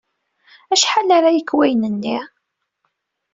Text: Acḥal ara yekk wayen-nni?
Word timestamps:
Acḥal 0.73 1.09
ara 1.17 1.29
yekk 1.35 1.51
wayen-nni? 1.57 2.17